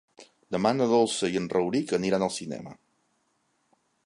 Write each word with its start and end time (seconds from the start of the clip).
Demà 0.55 0.71
na 0.77 0.87
Dolça 0.93 1.29
i 1.35 1.39
en 1.43 1.47
Rauric 1.57 1.95
aniran 1.99 2.29
al 2.29 2.35
cinema. 2.39 2.77